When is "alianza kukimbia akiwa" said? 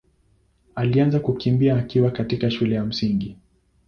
0.75-2.11